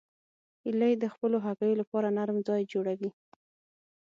هیلۍ 0.63 0.93
د 0.99 1.05
خپلو 1.13 1.37
هګیو 1.45 1.79
لپاره 1.81 2.07
نرم 2.17 2.37
ځای 2.47 2.61
جوړوي 2.73 3.11